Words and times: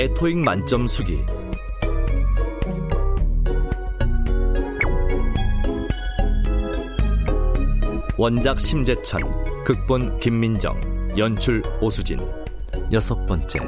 나의 0.00 0.14
토익 0.14 0.38
만점 0.38 0.86
수기 0.86 1.18
원작 8.16 8.60
심재천, 8.60 9.64
극본 9.64 10.18
김민정, 10.20 10.78
연출 11.16 11.62
오수진. 11.80 12.18
여섯 12.92 13.24
번째. 13.26 13.60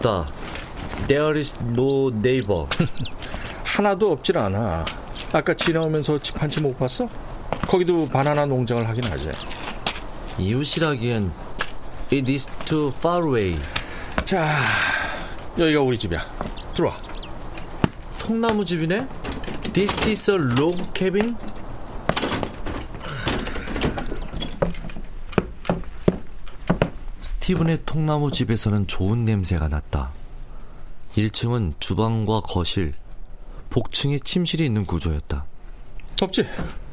없다. 0.00 0.26
There 1.06 1.38
is 1.38 1.54
no 1.62 2.08
neighbor. 2.08 2.66
하나도 3.64 4.12
없질 4.12 4.38
않아. 4.38 4.84
아까 5.32 5.54
지나오면서 5.54 6.18
집 6.20 6.36
한 6.42 6.50
채 6.50 6.60
못 6.60 6.76
봤어? 6.78 7.08
거기도 7.68 8.08
바나나 8.08 8.46
농장을 8.46 8.88
하긴 8.88 9.04
하지. 9.04 9.30
이웃이라기엔 10.38 11.30
it 12.12 12.32
is 12.32 12.48
too 12.64 12.88
far 12.96 13.24
away. 13.26 13.58
자, 14.24 14.56
여기가 15.58 15.80
우리 15.82 15.96
집이야. 15.98 16.24
들어와. 16.74 16.96
통나무 18.18 18.64
집이네? 18.64 19.06
This 19.72 20.08
is 20.08 20.30
a 20.30 20.36
log 20.36 20.82
cabin? 20.94 21.36
스티븐의 27.50 27.80
통나무 27.84 28.30
집에서는 28.30 28.86
좋은 28.86 29.24
냄새가 29.24 29.66
났다. 29.66 30.12
1층은 31.16 31.74
주방과 31.80 32.42
거실, 32.42 32.94
복층에 33.70 34.20
침실이 34.20 34.64
있는 34.64 34.84
구조였다. 34.86 35.44
덥지? 36.16 36.46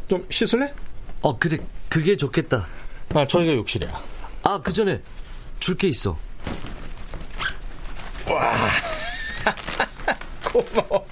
좀 0.07 0.25
씻을래? 0.31 0.73
어, 1.21 1.37
그래, 1.37 1.57
그게 1.89 2.17
좋겠다. 2.17 2.65
아, 3.13 3.27
저기가 3.27 3.53
욕실이야. 3.53 4.01
아, 4.43 4.59
그 4.59 4.73
전에 4.73 4.99
줄 5.59 5.77
게 5.77 5.89
있어. 5.89 6.17
와, 8.27 8.69
고마워. 10.43 11.05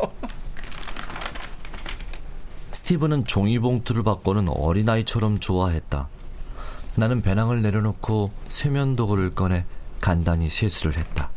스티븐은 2.72 3.26
종이봉투를 3.26 4.02
받고는 4.02 4.48
어린아이처럼 4.50 5.40
좋아했다. 5.40 6.08
나는 6.98 7.22
배낭을 7.22 7.62
내려놓고 7.62 8.32
세면 8.48 8.96
도구를 8.96 9.36
꺼내 9.36 9.66
간단히 10.00 10.50
세수를 10.50 10.98
했다. 10.98 11.30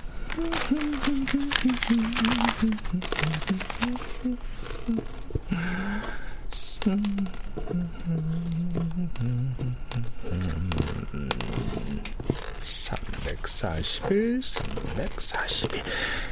삼백사십일, 12.60 14.40
삼백사십이, 14.42 15.82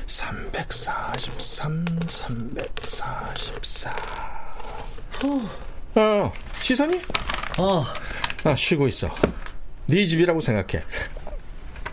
삼백사십삼, 0.07 1.85
삼백사십사. 2.09 3.91
후, 5.13 5.47
어, 5.95 6.33
시선이? 6.63 7.03
어, 7.59 7.85
아, 8.45 8.55
쉬고 8.55 8.89
있어. 8.89 9.13
네 9.87 10.05
집이라고 10.05 10.41
생각해. 10.41 10.85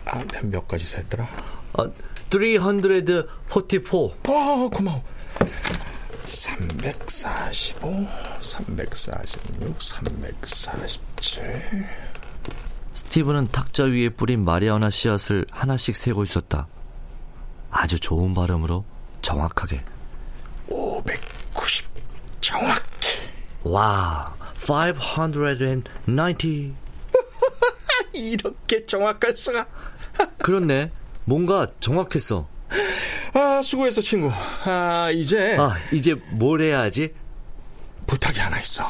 아, 0.06 0.22
몇 0.42 0.66
가지 0.68 0.86
셌더라? 0.86 1.28
어, 1.74 1.92
344. 2.30 3.98
어, 3.98 4.68
고마워. 4.68 5.02
345, 6.26 8.06
346, 8.40 9.80
347. 10.46 11.86
스티븐은 12.94 13.48
탁자 13.48 13.84
위에 13.84 14.08
뿌린 14.08 14.44
마리아나 14.44 14.88
씨앗을 14.90 15.46
하나씩 15.50 15.96
세고 15.96 16.24
있었다. 16.24 16.68
아주 17.70 17.98
좋은 17.98 18.34
발음으로 18.34 18.84
정확하게. 19.20 19.84
590. 20.68 21.86
정확히. 22.40 22.84
와, 23.64 24.34
590. 24.66 25.84
이렇게 28.14 28.86
정확할 28.86 29.36
수가. 29.36 29.66
그렇네. 30.38 30.90
뭔가 31.24 31.70
정확했어. 31.80 32.48
아, 33.34 33.60
수고했어, 33.62 34.00
친구. 34.00 34.30
아, 34.64 35.10
이제. 35.10 35.56
아, 35.58 35.76
이제 35.92 36.14
뭘 36.30 36.62
해야 36.62 36.80
하지? 36.80 37.12
부탁이 38.06 38.38
하나 38.38 38.60
있어. 38.60 38.84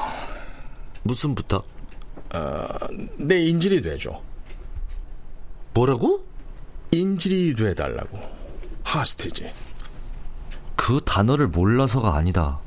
무슨 1.02 1.34
부탁? 1.34 1.64
어, 2.34 2.66
내 3.16 3.40
인질이 3.40 3.82
돼줘. 3.82 4.20
뭐라고? 5.72 6.25
인질이 6.90 7.54
돼달라고. 7.54 8.20
하스티지. 8.84 9.50
그 10.76 11.00
단어를 11.04 11.49
몰라서가 11.49 12.16
아니다. 12.16 12.60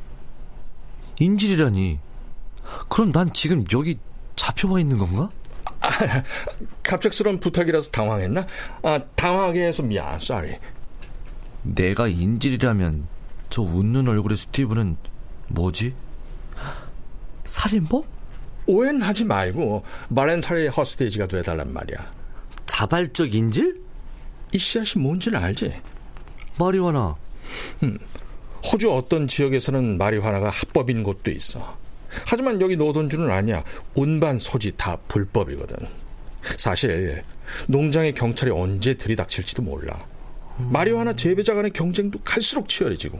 인질이라니. 1.20 2.00
그럼 2.98 3.12
난 3.12 3.32
지금 3.32 3.64
여기 3.74 4.00
잡혀와 4.36 4.80
있는 4.80 4.98
건가? 4.98 5.30
아, 5.82 6.24
갑작스러운 6.82 7.40
부탁이라서 7.40 7.92
당황했나? 7.92 8.48
아, 8.82 9.00
당황하게 9.14 9.68
해서 9.68 9.84
미안, 9.84 10.16
sorry. 10.16 10.58
내가 11.62 12.08
인질이라면 12.08 13.08
저 13.52 13.62
웃는 13.62 14.08
얼굴의 14.08 14.40
스티브는 14.40 14.98
뭐지? 15.50 15.94
살인범? 17.46 18.02
오해는 18.66 19.04
하지 19.04 19.26
말고 19.26 19.86
말렌타리 20.10 20.70
허스테이지가 20.70 21.28
돼달란 21.28 21.72
말이야. 21.72 22.12
자발적 22.66 23.32
인질? 23.32 23.80
이 24.54 24.58
씨앗이 24.58 25.04
뭔지는 25.04 25.38
알지? 25.44 25.72
마리화나. 26.58 27.16
음, 27.84 28.00
호주 28.66 28.92
어떤 28.92 29.28
지역에서는 29.28 30.00
마리화나가 30.00 30.50
합법인 30.50 31.04
곳도 31.04 31.30
있어. 31.30 31.78
하지만 32.26 32.60
여기 32.62 32.76
노돈주는 32.76 33.30
아니야. 33.30 33.64
운반 33.96 34.40
소지 34.40 34.72
다 34.76 34.98
불법이거든. 35.08 35.76
사실 36.58 37.24
농장의 37.68 38.14
경찰이 38.14 38.52
언제 38.52 38.94
들이닥칠지도 38.94 39.62
몰라. 39.62 39.98
마리화나 40.58 41.16
재배자 41.16 41.54
간의 41.54 41.72
경쟁도 41.72 42.20
갈수록 42.24 42.68
치열해지고. 42.70 43.20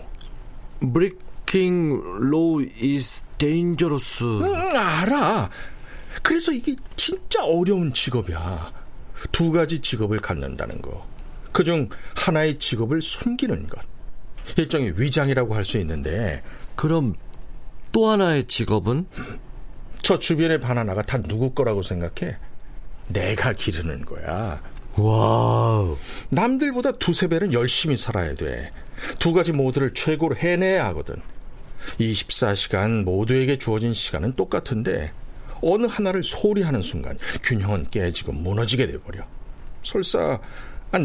Breaking 0.94 2.02
law 2.24 2.66
is 2.82 3.24
dangerous. 3.38 4.24
응, 4.24 4.56
알아. 4.76 5.50
그래서 6.24 6.52
이게 6.52 6.76
진짜 6.96 7.44
어려운 7.44 7.94
직업이야. 7.94 8.74
두 9.32 9.52
가지 9.52 9.80
직업을 9.80 10.20
갖는다는 10.20 10.82
거. 10.82 11.06
그중 11.52 11.90
하나의 12.16 12.58
직업을 12.58 13.02
숨기는 13.02 13.68
것. 13.68 13.80
일종의 14.58 15.00
위장이라고 15.00 15.54
할 15.54 15.66
수 15.66 15.78
있는데. 15.80 16.40
그럼 16.76 17.16
또 17.92 18.10
하나의 18.10 18.46
직업은? 18.46 19.08
저 20.02 20.18
주변의 20.18 20.60
바나나가 20.60 21.02
다 21.02 21.22
누구 21.22 21.52
거라고 21.52 21.84
생각해? 21.84 22.38
내가 23.08 23.54
기르는 23.54 24.06
거야. 24.06 24.62
와우. 24.98 25.98
남들보다 26.30 26.94
두세 26.94 27.28
배는 27.28 27.54
열심히 27.54 27.96
살아야 27.98 28.34
돼. 28.34 28.72
두 29.20 29.34
가지 29.34 29.52
모두를 29.52 29.94
최고로 29.94 30.36
해내야 30.36 30.86
하거든. 30.88 31.16
24시간 32.00 33.04
모두에게 33.04 33.58
주어진 33.58 33.94
시간은 33.94 34.36
똑같은데 34.36 35.12
어느 35.62 35.86
하나를 35.86 36.24
소홀히 36.24 36.62
하는 36.64 36.82
순간 36.82 37.18
균형은 37.44 37.88
깨지고 37.92 38.34
무너지게 38.34 38.88
돼버려. 38.88 39.24
설사 39.84 40.40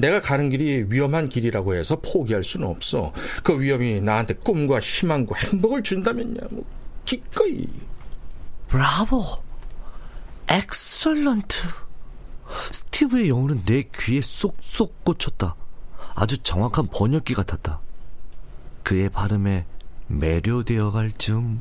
내가 0.01 0.21
가는 0.21 0.49
길이 0.49 0.87
위험한 0.89 1.29
길이라고 1.29 1.75
해서 1.75 1.97
포기할 1.97 2.45
수는 2.45 2.69
없어. 2.69 3.13
그 3.43 3.61
위험이 3.61 4.01
나한테 4.01 4.35
꿈과 4.35 4.81
희망과 4.81 5.37
행복을 5.37 5.83
준다면야 5.83 6.41
뭐 6.51 6.65
기꺼이. 7.05 7.67
브라보. 8.69 9.25
Excellent. 10.49 11.59
스티브의 12.71 13.29
영어는 13.29 13.65
내 13.65 13.83
귀에 13.95 14.21
쏙쏙 14.21 15.05
꽂혔다. 15.05 15.57
아주 16.15 16.39
정확한 16.39 16.89
번역기 16.93 17.35
같았다. 17.35 17.81
그의 18.83 19.09
발음에 19.09 19.67
매료되어 20.09 20.91
갈 20.91 21.11
즈음. 21.13 21.61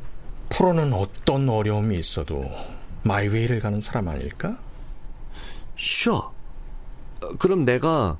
프로는 0.49 0.93
어떤 0.93 1.47
어려움이 1.49 1.97
있어도 1.97 2.43
my 3.03 3.16
way를 3.16 3.61
가는 3.61 3.79
사람 3.79 4.09
아닐까? 4.09 4.57
Sure. 5.77 6.33
그럼 7.39 7.65
내가 7.65 8.17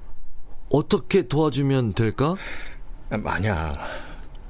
어떻게 0.70 1.28
도와주면 1.28 1.94
될까? 1.94 2.36
만약 3.10 3.78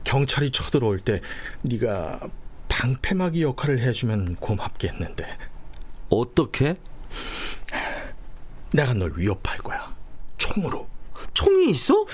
경찰이 0.04 0.52
쳐들어올 0.52 1.00
때 1.00 1.22
네가 1.64 2.20
방패막이 2.68 3.42
역할을 3.44 3.80
해주면 3.80 4.36
고맙겠는데. 4.36 5.26
어떻게? 6.10 6.76
내가 8.72 8.94
널 8.94 9.14
위협할 9.16 9.58
거야. 9.60 9.96
총으로. 10.38 10.88
총이 11.34 11.70
있어? 11.72 12.06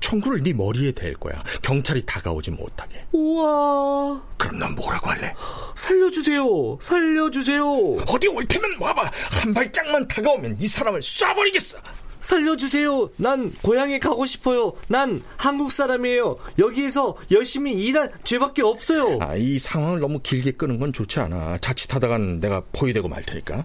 총구를 0.00 0.42
네 0.42 0.52
머리에 0.52 0.92
댈 0.92 1.14
거야. 1.14 1.42
경찰이 1.62 2.04
다가오지 2.04 2.50
못하게. 2.52 3.04
우와. 3.12 4.20
그럼 4.36 4.58
넌 4.58 4.74
뭐라고 4.74 5.10
할래? 5.10 5.34
살려주세요. 5.74 6.78
살려주세요. 6.80 7.96
어디 8.08 8.28
올 8.28 8.44
테면 8.46 8.78
와봐. 8.80 9.10
한 9.30 9.54
발짝만 9.54 10.08
다가오면 10.08 10.56
이 10.58 10.66
사람을 10.66 11.00
쏴버리겠어. 11.00 11.78
살려주세요. 12.20 13.10
난 13.16 13.52
고향에 13.62 13.98
가고 13.98 14.26
싶어요. 14.26 14.74
난 14.88 15.22
한국 15.36 15.72
사람이에요. 15.72 16.36
여기에서 16.58 17.16
열심히 17.30 17.72
일한 17.72 18.10
죄밖에 18.24 18.62
없어요. 18.62 19.18
아, 19.22 19.36
이 19.36 19.58
상황을 19.58 20.00
너무 20.00 20.20
길게 20.20 20.52
끄는 20.52 20.78
건 20.78 20.92
좋지 20.92 21.18
않아. 21.20 21.58
자칫하다간 21.58 22.40
내가 22.40 22.62
포위되고 22.72 23.08
말 23.08 23.22
테니까. 23.22 23.64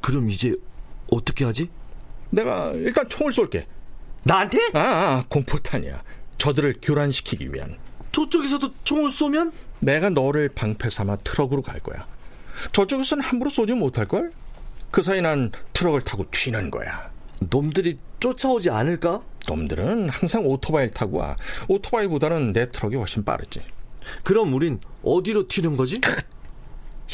그럼 0.00 0.30
이제 0.30 0.54
어떻게 1.10 1.44
하지? 1.44 1.70
내가 2.30 2.70
일단 2.74 3.08
총을 3.08 3.32
쏠게. 3.32 3.66
나한테? 4.28 4.58
아, 4.74 4.78
아 4.78 5.24
공포탄이야. 5.30 6.02
저들을 6.36 6.76
교란시키기 6.82 7.54
위한. 7.54 7.78
저쪽에서도 8.12 8.74
총을 8.84 9.10
쏘면? 9.10 9.52
내가 9.80 10.10
너를 10.10 10.50
방패 10.50 10.90
삼아 10.90 11.16
트럭으로 11.24 11.62
갈 11.62 11.80
거야. 11.80 12.06
저쪽에서는 12.72 13.24
함부로 13.24 13.48
쏘지 13.48 13.72
못할걸? 13.72 14.32
그 14.90 15.02
사이 15.02 15.22
난 15.22 15.50
트럭을 15.72 16.02
타고 16.02 16.26
튀는 16.30 16.70
거야. 16.70 17.10
놈들이 17.40 17.98
쫓아오지 18.20 18.68
않을까? 18.68 19.22
놈들은 19.46 20.10
항상 20.10 20.44
오토바이를 20.44 20.92
타고 20.92 21.18
와. 21.18 21.34
오토바이보다는 21.68 22.52
내 22.52 22.68
트럭이 22.68 22.96
훨씬 22.96 23.24
빠르지. 23.24 23.62
그럼 24.24 24.52
우린 24.52 24.78
어디로 25.02 25.48
튀는 25.48 25.78
거지? 25.78 25.98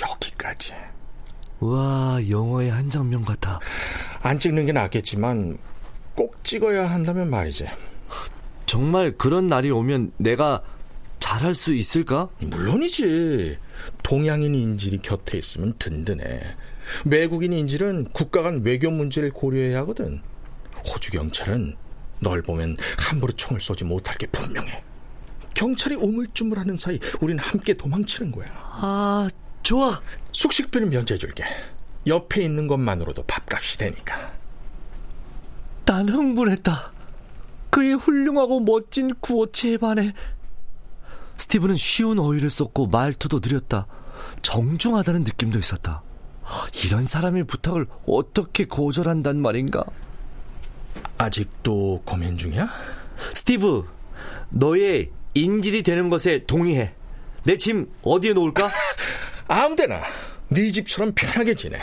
여기까지. 0.03 0.75
와, 1.61 2.19
영화의 2.29 2.71
한 2.71 2.91
장면 2.91 3.25
같아. 3.25 3.61
안 4.23 4.41
찍는 4.41 4.67
게 4.67 4.73
낫겠지만 4.73 5.59
꼭 6.15 6.43
찍어야 6.45 6.91
한다면 6.91 7.31
말이지. 7.31 7.67
정말 8.67 9.13
그런 9.13 9.47
날이 9.47 9.71
오면 9.71 10.13
내가 10.17 10.63
잘할 11.19 11.55
수 11.55 11.75
있을까? 11.75 12.29
물론이지. 12.41 13.59
동양인 14.03 14.55
인질이 14.55 14.99
곁에 14.99 15.39
있으면 15.39 15.75
든든해. 15.79 16.41
외국인 17.07 17.53
인질은 17.53 18.09
국가 18.13 18.43
간 18.43 18.61
외교 18.63 18.91
문제를 18.91 19.31
고려해야 19.31 19.79
하거든. 19.81 20.21
호주 20.87 21.13
경찰은 21.13 21.77
널 22.21 22.43
보면 22.43 22.77
함부로 22.99 23.33
총을 23.33 23.61
쏘지 23.61 23.85
못할 23.85 24.17
게 24.17 24.27
분명해. 24.27 24.83
경찰이 25.55 25.95
우물쭈물하는 25.95 26.77
사이 26.77 26.99
우린 27.21 27.39
함께 27.39 27.75
도망치는 27.75 28.33
거야. 28.33 28.47
아, 28.53 29.29
좋아. 29.63 30.01
숙식비는 30.33 30.91
면제해줄게. 30.91 31.45
옆에 32.07 32.43
있는 32.43 32.67
것만으로도 32.67 33.23
밥값이 33.25 33.79
되니까. 33.79 34.34
난 35.85 36.09
흥분했다. 36.09 36.93
그의 37.71 37.95
훌륭하고 37.95 38.61
멋진 38.61 39.15
구호체에 39.21 39.77
반해 39.79 40.15
스티브는 41.37 41.77
쉬운 41.77 42.19
어휘를 42.19 42.49
썼고 42.51 42.87
말투도 42.87 43.41
느렸다. 43.43 43.87
정중하다는 44.43 45.25
느낌도 45.25 45.59
있었다. 45.59 46.03
이런 46.85 47.03
사람의 47.03 47.45
부탁을 47.45 47.87
어떻게 48.07 48.65
거절한단 48.67 49.41
말인가? 49.41 49.83
아직도 51.19 52.03
고민 52.05 52.39
중이야? 52.39 52.69
스티브, 53.35 53.85
너의 54.51 55.11
인질이 55.35 55.83
되는 55.83 56.09
것에 56.11 56.45
동의해. 56.47 56.95
내 57.45 57.57
짐 57.57 57.91
어디에 58.03 58.33
놓을까? 58.33 58.71
아무데나. 59.49 60.01
네 60.49 60.71
집처럼 60.71 61.13
편하게 61.15 61.55
지내. 61.55 61.79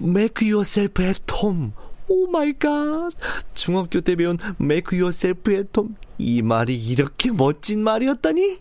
Make 0.00 0.48
yourself 0.52 1.02
at 1.02 1.22
home. 1.32 1.72
Oh 2.08 2.26
my 2.26 2.52
God. 2.54 3.10
중학교 3.54 4.00
때 4.00 4.16
배운 4.16 4.38
make 4.60 4.98
yourself 4.98 5.50
at 5.52 5.68
home. 5.76 5.94
이 6.18 6.42
말이 6.42 6.74
이렇게 6.76 7.30
멋진 7.30 7.82
말이었다니? 7.84 8.60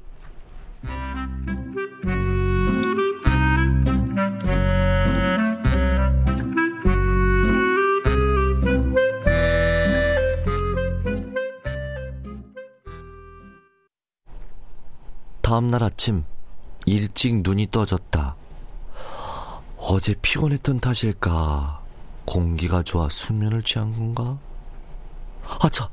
다음날 15.42 15.82
아침 15.82 16.25
일찍 16.86 17.42
눈이 17.42 17.72
떠졌다. 17.72 18.36
어제 19.77 20.13
피곤했던 20.22 20.82
탓일까? 20.82 21.87
공기가 22.27 22.84
좋아 22.84 23.07
수면을 23.10 23.63
취한 23.63 23.93
건가? 23.93 24.38
아차! 25.62 25.89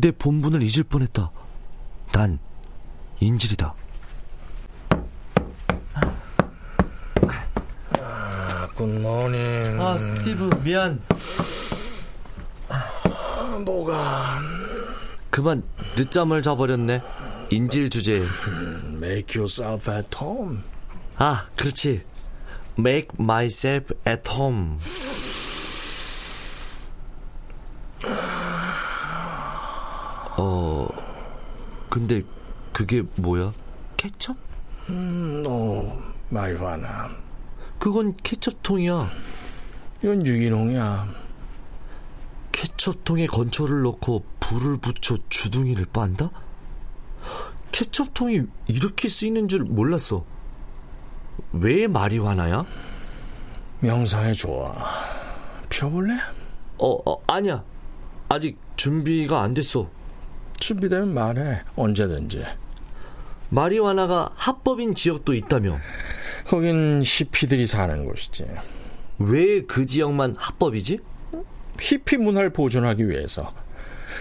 내 0.00 0.12
본분을 0.12 0.62
잊을 0.62 0.84
뻔했다. 0.84 1.30
난 2.12 2.38
인질이다. 3.20 3.74
아, 8.00 8.68
굿모닝. 8.76 9.80
아, 9.80 9.98
스티브, 9.98 10.50
미안. 10.62 11.02
아, 12.68 13.58
뭐가? 13.64 14.40
그만 15.30 15.64
늦잠을 15.96 16.42
자버렸네. 16.42 17.02
인질 17.50 17.90
주제. 17.90 18.24
Make 18.94 19.40
yourself 19.40 19.90
at 19.90 20.08
home. 20.16 20.60
아, 21.16 21.48
그렇지. 21.56 22.04
Make 22.76 23.08
myself 23.18 23.94
at 24.06 24.30
home. 24.30 24.78
어, 30.36 30.88
근데 31.88 32.22
그게 32.72 33.02
뭐야? 33.16 33.52
케첩? 33.96 34.36
음, 34.90 35.42
너 35.42 35.98
마리화나. 36.28 37.10
그건 37.78 38.16
케첩통이야. 38.22 39.08
이건 40.02 40.26
유기농이야. 40.26 41.14
케첩통에 42.52 43.26
건초를 43.26 43.82
넣고 43.82 44.24
불을 44.40 44.78
붙여 44.78 45.16
주둥이를 45.28 45.86
빤다? 45.92 46.30
케첩통이 47.72 48.42
이렇게 48.68 49.08
쓰이는 49.08 49.48
줄 49.48 49.64
몰랐어. 49.64 50.24
왜 51.52 51.86
마리화나야? 51.86 52.64
명상에 53.80 54.32
좋아. 54.32 54.72
펴볼래? 55.68 56.14
어, 56.78 57.10
어, 57.10 57.22
아니야. 57.26 57.62
아직 58.28 58.58
준비가 58.76 59.42
안 59.42 59.54
됐어. 59.54 59.88
준비되면 60.58 61.12
말해. 61.14 61.60
언제든지. 61.76 62.44
마리화나가 63.50 64.30
합법인 64.34 64.94
지역도 64.94 65.34
있다며. 65.34 65.78
거긴 66.46 67.02
히피들이 67.04 67.66
사는 67.66 68.04
곳이지. 68.04 68.46
왜 69.18 69.62
그 69.66 69.86
지역만 69.86 70.34
합법이지? 70.38 70.98
히피 71.78 72.16
문화를 72.18 72.50
보존하기 72.50 73.08
위해서 73.08 73.52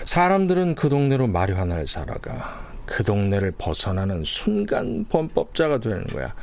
사람들은 0.06 0.76
그 0.76 0.90
동네로 0.90 1.28
마리화나를 1.28 1.88
살아가 1.88 2.62
그 2.86 3.04
동네를 3.04 3.52
벗어나는 3.58 4.24
순간 4.24 5.06
범법자가 5.10 5.80
되는 5.80 6.06
거야. 6.08 6.34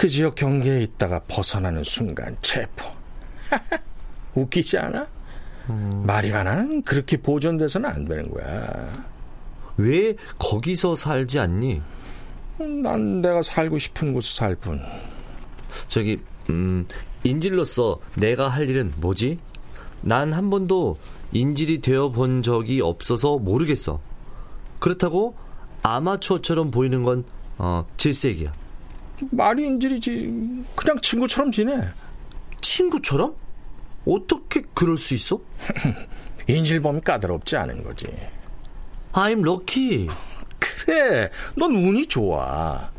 그 0.00 0.08
지역 0.08 0.34
경계에 0.34 0.80
있다가 0.80 1.20
벗어나는 1.28 1.84
순간 1.84 2.34
체포. 2.40 2.86
웃기지 4.34 4.78
않아? 4.78 5.06
음. 5.68 6.04
마리화나는 6.06 6.84
그렇게 6.84 7.18
보존돼서는 7.18 7.86
안 7.90 8.06
되는 8.06 8.30
거야. 8.30 9.04
왜 9.76 10.14
거기서 10.38 10.94
살지 10.94 11.38
않니? 11.40 11.82
난 12.82 13.20
내가 13.20 13.42
살고 13.42 13.78
싶은 13.78 14.14
곳에 14.14 14.38
살 14.38 14.56
뿐. 14.56 14.80
저기, 15.86 16.16
음, 16.48 16.86
인질로서 17.22 18.00
내가 18.14 18.48
할 18.48 18.70
일은 18.70 18.94
뭐지? 18.96 19.38
난 20.00 20.32
한 20.32 20.48
번도 20.48 20.96
인질이 21.32 21.82
되어 21.82 22.08
본 22.08 22.42
적이 22.42 22.80
없어서 22.80 23.36
모르겠어. 23.36 24.00
그렇다고 24.78 25.36
아마추어처럼 25.82 26.70
보이는 26.70 27.02
건 27.02 27.22
어, 27.58 27.86
질색이야. 27.98 28.59
말이 29.30 29.64
인질이지. 29.64 30.64
그냥 30.74 31.00
친구처럼 31.00 31.50
지내. 31.50 31.88
친구처럼? 32.60 33.34
어떻게 34.06 34.62
그럴 34.74 34.98
수 34.98 35.14
있어? 35.14 35.40
인질범이 36.46 37.00
까다롭지 37.02 37.56
않은 37.56 37.84
거지. 37.84 38.06
I'm 39.12 39.40
lucky. 39.46 40.08
그래, 40.58 41.30
넌 41.56 41.74
운이 41.74 42.06
좋아. 42.06 42.90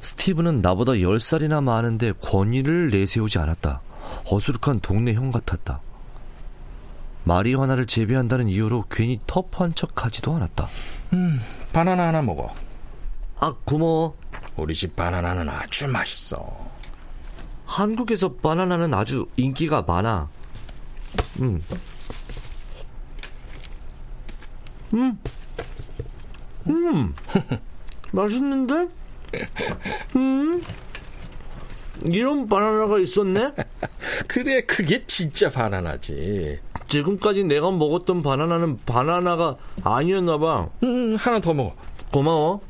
스티브는 0.00 0.60
나보다 0.60 0.92
10살이나 0.92 1.62
많은데 1.62 2.12
권위를 2.12 2.90
내세우지 2.90 3.38
않았다. 3.38 3.80
어수룩한 4.26 4.80
동네 4.80 5.14
형 5.14 5.30
같았다. 5.30 5.80
마리화나를 7.24 7.86
재배한다는 7.86 8.48
이유로 8.48 8.84
괜히 8.90 9.18
터프한 9.26 9.74
척 9.74 10.04
하지도 10.04 10.34
않았다. 10.34 10.68
음, 11.14 11.40
바나나 11.72 12.08
하나 12.08 12.20
먹어. 12.20 12.52
아, 13.44 13.54
고마워. 13.66 14.16
우리 14.56 14.74
집 14.74 14.96
바나나는 14.96 15.46
아주 15.50 15.86
맛있어. 15.86 16.56
한국에서 17.66 18.32
바나나는 18.32 18.94
아주 18.94 19.26
인기가 19.36 19.82
많아. 19.82 20.30
음. 21.42 21.62
음. 24.94 25.18
음. 26.68 27.14
맛있는데? 28.12 28.86
음. 30.16 30.64
이런 32.06 32.48
바나나가 32.48 32.98
있었네? 32.98 33.52
그래, 34.26 34.62
그게 34.62 35.06
진짜 35.06 35.50
바나나지. 35.50 36.60
지금까지 36.88 37.44
내가 37.44 37.70
먹었던 37.70 38.22
바나나는 38.22 38.78
바나나가 38.86 39.56
아니었나 39.82 40.38
봐. 40.38 40.70
음, 40.82 41.16
하나 41.16 41.40
더 41.40 41.52
먹어. 41.52 41.76
고마워. 42.10 42.62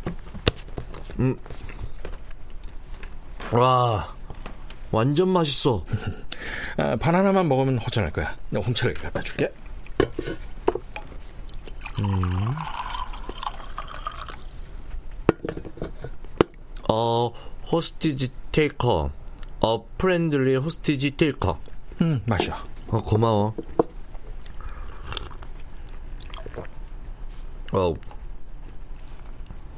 음. 1.18 1.36
와, 3.52 4.14
완전 4.90 5.28
맛있어. 5.28 5.84
아, 6.76 6.96
바나나만 6.96 7.48
먹으면 7.48 7.78
허전할 7.78 8.12
거야. 8.12 8.36
내가 8.50 8.64
홍차를 8.64 8.94
갖다 8.94 9.20
줄게. 9.22 9.52
음. 12.00 12.30
어, 16.88 17.32
hostage 17.70 18.30
taker. 18.52 19.10
어, 19.60 19.86
friendly 19.98 20.56
hostage 20.56 21.12
taker. 21.16 21.58
음, 22.02 22.20
마셔. 22.26 22.54
어, 22.88 23.02
고마워. 23.02 23.54
어, 27.72 27.94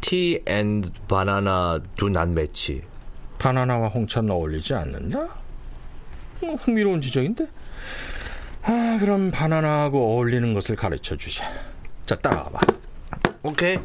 tea 0.07 0.41
and 0.47 0.85
banana 1.09 1.81
do 1.97 2.11
not 2.11 2.33
match. 2.33 2.81
바나나와 3.41 3.89
홍차는 3.89 4.31
어울리지 4.31 4.73
않는다? 4.73 5.19
어, 5.19 6.47
흥미로운 6.61 7.01
지적인데? 7.01 7.45
아, 8.63 8.99
그럼 9.01 9.33
바나나하고 9.33 9.99
어울리는 10.13 10.55
것을 10.55 10.77
가르쳐 10.77 11.17
주자. 11.17 11.53
자, 12.07 12.15
따라와봐. 12.15 12.61
오케이. 13.43 13.81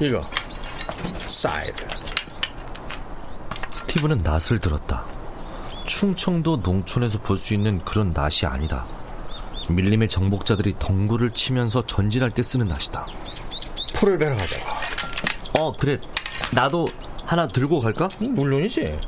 이거 0.00 0.24
사이드 1.26 2.03
스티브는 3.94 4.22
낫을 4.22 4.58
들었다. 4.60 5.04
충청도 5.86 6.56
농촌에서 6.64 7.18
볼 7.20 7.38
수 7.38 7.54
있는 7.54 7.84
그런 7.84 8.10
낫이 8.10 8.44
아니다. 8.44 8.84
밀림의 9.68 10.08
정복자들이 10.08 10.74
덩굴을 10.78 11.30
치면서 11.32 11.86
전진할 11.86 12.30
때 12.32 12.42
쓰는 12.42 12.66
낫이다. 12.66 13.06
풀을 13.94 14.18
베러 14.18 14.36
가자. 14.36 14.56
어, 15.58 15.72
그래. 15.72 15.98
나도 16.52 16.88
하나 17.24 17.46
들고 17.46 17.80
갈까? 17.80 18.08
물론이지. 18.18 18.98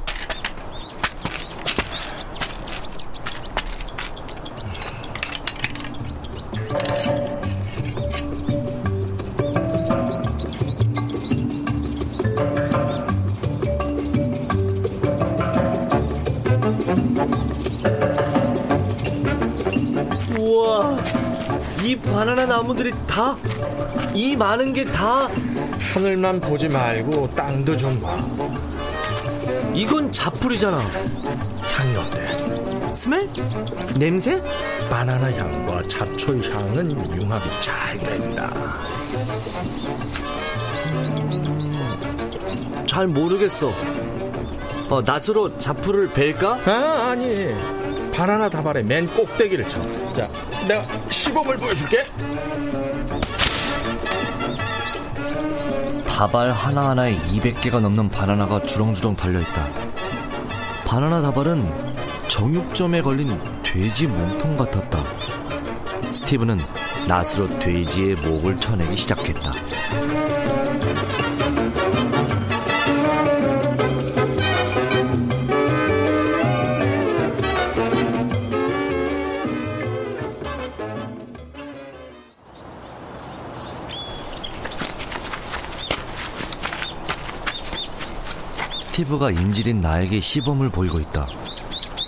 다, 23.16 23.35
이 24.12 24.37
많은 24.37 24.75
게 24.75 24.85
다. 24.85 25.26
하늘만 25.94 26.38
보지 26.38 26.68
말고 26.68 27.35
땅도 27.35 27.75
좀 27.75 27.99
봐. 27.99 28.14
이건 29.73 30.12
자풀이잖아. 30.12 30.76
향이 31.62 31.96
어때? 31.96 32.92
스멜? 32.92 33.26
냄새? 33.94 34.38
바나나 34.90 35.32
향과 35.32 35.85
잡초 35.88 36.37
향은 36.37 37.16
융합이 37.16 37.49
잘 37.58 37.99
된다. 38.00 38.52
음, 40.92 42.85
잘 42.87 43.06
모르겠어. 43.06 43.73
어, 44.90 45.00
낫으로 45.00 45.56
자풀을 45.56 46.11
벨까? 46.12 46.58
아, 46.66 47.08
아니. 47.12 47.49
바나나 48.12 48.50
다발의 48.50 48.85
맨 48.85 49.06
꼭대기를 49.06 49.70
쳐. 49.70 49.80
자, 50.12 50.28
내가 50.68 50.87
시범을 51.08 51.56
보여줄게. 51.56 52.04
다발 56.16 56.50
하나하나에 56.50 57.14
200개가 57.18 57.78
넘는 57.78 58.08
바나나가 58.08 58.62
주렁주렁 58.62 59.16
달려있다. 59.16 59.68
바나나 60.87 61.20
다발은 61.20 61.70
정육점에 62.26 63.02
걸린 63.02 63.38
돼지 63.62 64.06
몸통 64.06 64.56
같았다. 64.56 65.04
스티브는 66.14 66.58
낫으로 67.06 67.58
돼지의 67.58 68.14
목을 68.14 68.58
쳐내기 68.58 68.96
시작했다. 68.96 69.52
스티브가 88.96 89.30
인질인 89.30 89.82
나에게 89.82 90.20
시범을 90.20 90.70
보이고 90.70 90.98
있다. 90.98 91.26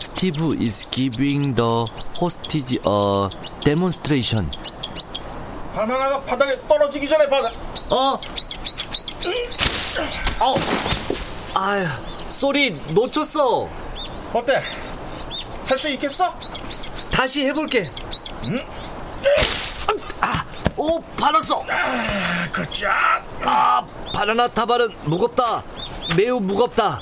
스티브 0.00 0.56
is 0.58 0.88
giving 0.90 1.54
the 1.54 1.84
hostage 2.18 2.78
a 2.78 3.28
demonstration. 3.62 4.50
바나나가 5.74 6.18
바닥에 6.20 6.58
떨어지기 6.66 7.06
전에 7.06 7.28
받아. 7.28 7.50
어. 7.90 8.16
어. 10.40 10.54
아휴, 11.54 11.86
sorry 12.28 12.70
놓쳤어. 12.94 13.68
어때? 14.32 14.62
할 15.66 15.76
수 15.76 15.90
있겠어? 15.90 16.34
다시 17.12 17.44
해볼게. 17.48 17.90
아, 20.22 20.42
오, 20.74 20.98
받았어. 21.18 21.62
그자. 22.50 23.22
아, 23.44 23.82
바나나 24.14 24.48
타발은 24.48 24.88
무겁다. 25.04 25.62
매우 26.16 26.40
무겁다. 26.40 27.00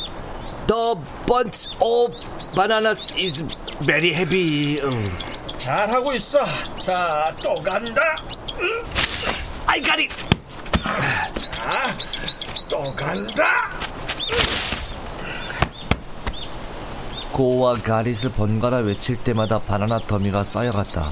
The 0.67 0.95
bunch 1.27 1.71
of 1.81 2.13
bananas 2.57 3.13
is 3.17 3.43
very 3.85 4.13
heavy. 4.13 4.81
음. 4.81 5.11
잘하고 5.59 6.13
있어. 6.15 6.45
자, 6.83 7.35
또 7.43 7.55
간다. 7.63 8.03
I 9.67 9.83
got 9.83 10.01
it. 10.01 10.15
자, 11.53 11.97
또 12.71 12.83
간다. 12.93 13.71
고와 17.33 17.75
가릿을 17.75 18.31
번갈아 18.31 18.79
외칠 18.79 19.17
때마다 19.23 19.59
바나나 19.59 19.99
더미가 20.01 20.43
쌓여갔다. 20.43 21.11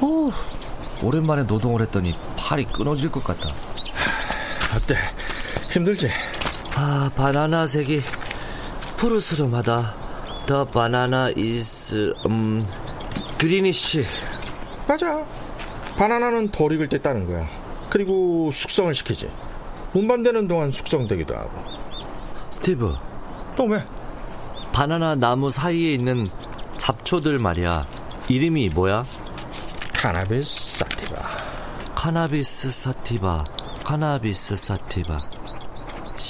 오, 0.00 0.30
오랜만에 1.02 1.44
노동을 1.44 1.80
했더니 1.82 2.14
팔이 2.36 2.64
끊어질 2.66 3.10
것 3.10 3.24
같다. 3.24 3.48
어때? 4.76 4.96
힘들지? 5.70 6.10
아, 6.74 7.10
바나나 7.14 7.66
색이 7.66 8.02
푸르스름하다. 8.96 9.94
The 10.46 10.64
banana 10.72 11.32
is 11.36 12.12
음 12.26 12.66
그리니쉬. 13.38 14.04
맞아. 14.88 15.24
바나나는 15.96 16.48
덜 16.50 16.72
익을 16.72 16.88
때 16.88 17.00
따는 17.00 17.26
거야. 17.26 17.46
그리고 17.90 18.50
숙성을 18.52 18.92
시키지. 18.94 19.30
운반되는 19.92 20.48
동안 20.48 20.72
숙성되기도 20.72 21.34
하고. 21.36 21.50
스티브, 22.50 22.94
또 23.56 23.64
왜? 23.64 23.84
바나나 24.72 25.14
나무 25.14 25.50
사이에 25.50 25.92
있는 25.94 26.28
잡초들 26.78 27.38
말이야. 27.38 27.86
이름이 28.28 28.70
뭐야? 28.70 29.04
Cannabis 29.92 30.78
sativa. 30.78 31.22
Cannabis 31.94 32.70
sativa. 32.70 33.44
Cannabis 33.84 34.56
sativa. 34.56 35.20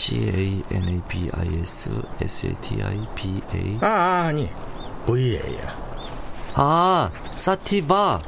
C 0.02 0.16
A 0.16 0.62
N 0.76 0.88
A 0.88 1.00
B 1.06 1.30
I 1.32 1.60
S 1.60 1.88
S 2.20 2.46
A 2.48 2.54
T 2.60 2.82
I 2.82 3.06
B 3.14 3.40
A. 3.54 3.78
아, 3.82 3.86
아 3.86 4.22
아니. 4.24 4.50
VA야. 5.06 5.76
아, 6.54 7.08
sativa. 7.36 8.20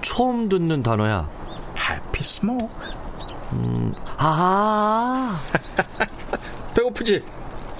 처음 0.00 0.48
듣는 0.48 0.82
단어야. 0.82 1.28
Happy 1.76 2.24
smoke. 2.24 2.66
아, 4.16 5.42
배고프지? 6.74 7.22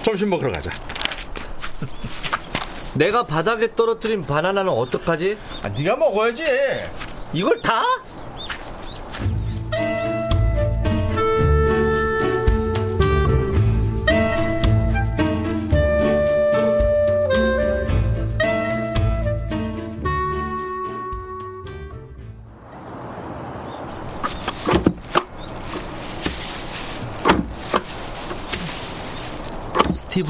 점심 0.03 0.29
먹으러 0.29 0.51
가자. 0.51 0.69
내가 2.93 3.25
바닥에 3.25 3.73
떨어뜨린 3.73 4.27
바나나는 4.27 4.71
어떡하지? 4.71 5.39
아, 5.63 5.69
네가 5.69 5.95
먹어야지. 5.95 6.43
이걸 7.33 7.59
다? 7.63 7.81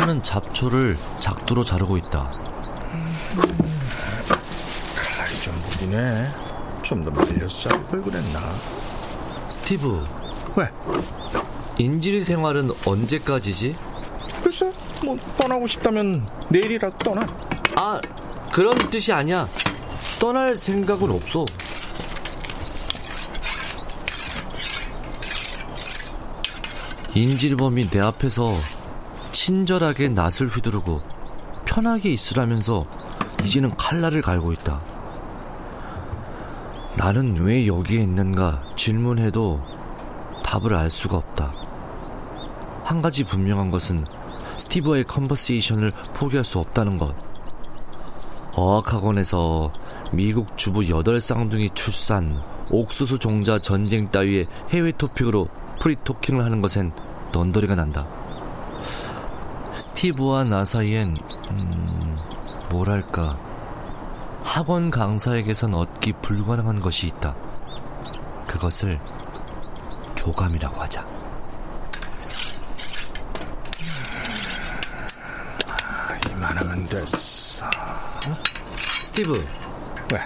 스티브는 0.01 0.23
잡초를 0.23 0.97
작두로 1.19 1.63
자르고 1.63 1.95
있다. 1.97 2.31
칼이 4.95 5.41
좀 5.41 5.53
무리네. 5.69 6.29
좀 6.81 7.03
더 7.05 7.11
말려서 7.11 7.69
잘걸 7.69 8.01
그랬나? 8.01 8.39
스티브, 9.49 10.03
왜? 10.55 10.67
인질 11.77 12.23
생활은 12.23 12.71
언제까지지? 12.85 13.75
글쎄, 14.43 14.71
뭐 15.03 15.17
떠나고 15.37 15.67
싶다면 15.67 16.27
내일이라도 16.49 16.97
떠나. 16.97 17.27
아, 17.75 17.99
그런 18.51 18.77
뜻이 18.89 19.13
아니야. 19.13 19.47
떠날 20.19 20.55
생각은 20.55 21.11
없어. 21.11 21.45
인질범이 27.13 27.89
내 27.89 27.99
앞에서 27.99 28.55
친절하게 29.43 30.09
낯을 30.09 30.49
휘두르고 30.51 31.01
편하게 31.65 32.11
있으라면서 32.11 32.85
이제는 33.43 33.75
칼날을 33.75 34.21
갈고 34.21 34.53
있다. 34.53 34.79
나는 36.95 37.37
왜 37.37 37.65
여기에 37.65 38.03
있는가 38.03 38.61
질문해도 38.75 39.59
답을 40.43 40.75
알 40.75 40.91
수가 40.91 41.17
없다. 41.17 41.51
한 42.83 43.01
가지 43.01 43.23
분명한 43.23 43.71
것은 43.71 44.05
스티브와의 44.57 45.05
컨버세이션을 45.05 45.91
포기할 46.15 46.45
수 46.45 46.59
없다는 46.59 46.99
것. 46.99 47.15
어학학원에서 48.53 49.73
미국 50.11 50.55
주부 50.55 50.87
여덟 50.87 51.19
쌍둥이 51.19 51.71
출산, 51.73 52.37
옥수수 52.69 53.17
종자 53.17 53.57
전쟁 53.57 54.11
따위의 54.11 54.45
해외 54.69 54.91
토픽으로 54.91 55.47
프리토킹을 55.79 56.45
하는 56.45 56.61
것엔 56.61 56.91
넌더리가 57.33 57.73
난다. 57.73 58.20
스티브와 59.81 60.43
나 60.43 60.63
사이엔 60.63 61.17
음, 61.49 62.17
뭐랄까 62.69 63.35
학원 64.43 64.91
강사에게선 64.91 65.73
얻기 65.73 66.13
불가능한 66.21 66.81
것이 66.81 67.07
있다. 67.07 67.35
그것을 68.45 68.99
교감이라고 70.17 70.79
하자. 70.81 71.03
이만하면 76.29 76.85
됐어. 76.87 77.65
스티브, 78.75 79.33
왜? 80.13 80.19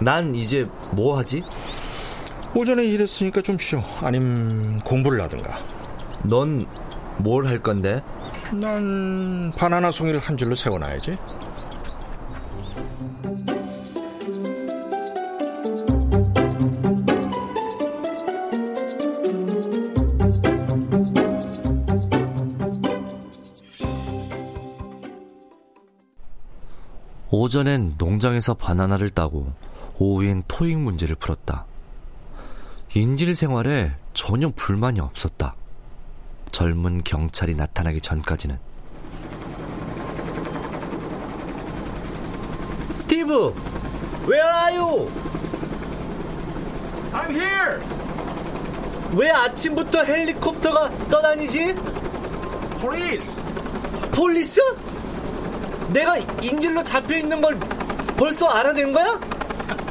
난 0.00 0.32
이제 0.32 0.68
뭐 0.92 1.18
하지? 1.18 1.42
오전에 2.54 2.84
일했으니까 2.84 3.42
좀 3.42 3.58
쉬어. 3.58 3.82
아님 4.00 4.78
공부를 4.80 5.20
하든가. 5.22 5.58
넌 6.24 6.66
뭘 7.22 7.48
할 7.48 7.60
건데? 7.60 8.00
난 8.52 9.52
바나나 9.56 9.90
송이를 9.90 10.20
한 10.20 10.36
줄로 10.36 10.54
세워놔야지. 10.54 11.18
오전엔 27.30 27.96
농장에서 27.98 28.54
바나나를 28.54 29.10
따고 29.10 29.52
오후엔 29.98 30.44
토익 30.48 30.78
문제를 30.78 31.16
풀었다. 31.16 31.64
인질 32.94 33.34
생활에 33.34 33.94
전혀 34.14 34.50
불만이 34.54 35.00
없었다. 35.00 35.54
젊은 36.56 37.04
경찰이 37.04 37.54
나타나기 37.54 38.00
전까지는. 38.00 38.58
스티브! 42.94 43.52
Where 44.26 44.48
are 44.48 44.78
you? 44.78 45.10
I'm 47.12 47.30
here. 47.30 47.78
왜 49.12 49.30
아침부터 49.30 50.02
헬리콥터가 50.04 50.98
떠다니지? 51.10 51.74
Police. 52.80 53.42
Police? 54.12 54.62
내가 55.92 56.16
인질로 56.40 56.82
잡혀 56.82 57.18
있는 57.18 57.42
걸 57.42 57.60
벌써 58.16 58.46
알아낸 58.46 58.94
거야? 58.94 59.20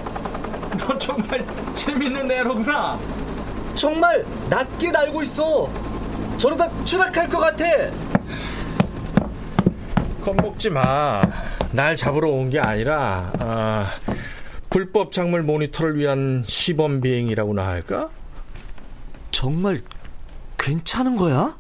너 0.80 0.97
정말 0.97 1.45
재밌는 1.75 2.32
애로구나. 2.32 2.97
정말 3.75 4.25
낮게 4.49 4.89
날고 4.89 5.21
있어. 5.21 5.69
저러다 6.38 6.69
추락할 6.86 7.30
것 7.30 7.39
같아. 7.39 7.65
겁먹지 10.24 10.69
마. 10.69 11.21
날 11.71 11.95
잡으러 11.95 12.30
온 12.30 12.50
게 12.50 12.60
아니라 12.60 13.32
아, 13.39 13.91
불법 14.69 15.12
작물 15.12 15.43
모니터를 15.43 15.98
위한 15.98 16.43
시범 16.48 17.02
비행이라고나 17.02 17.67
할까? 17.67 18.10
정말 19.32 19.82
괜찮은 20.58 21.15
거야? 21.17 21.56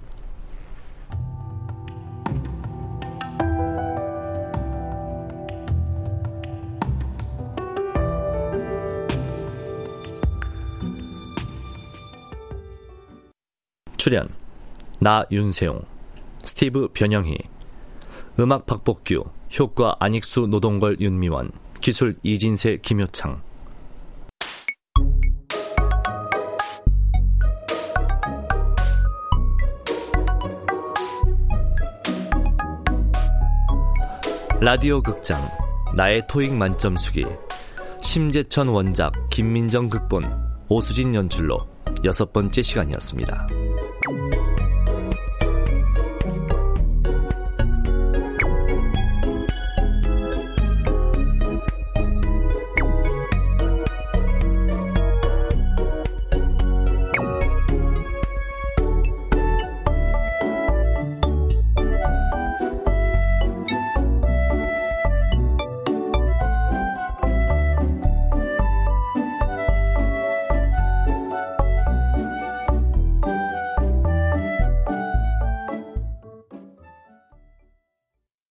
출연 13.97 14.29
나 14.99 15.25
윤세용, 15.31 15.81
스티브 16.43 16.89
변영희, 16.93 17.37
음악 18.39 18.65
박복규, 18.65 19.25
효과 19.59 19.95
안익수 19.99 20.47
노동걸 20.47 20.97
윤미원, 20.99 21.51
기술 21.81 22.15
이진세 22.23 22.77
김효창. 22.81 23.41
라디오 34.61 35.01
극장 35.01 35.39
나의 35.95 36.23
토익 36.27 36.53
만점 36.55 36.95
수기 36.95 37.25
심재천 38.01 38.69
원작 38.69 39.13
김민정 39.29 39.89
극본 39.89 40.23
오수진 40.69 41.13
연출로 41.13 41.57
여섯 42.03 42.33
번째 42.33 42.61
시간이었습니다. 42.61 43.64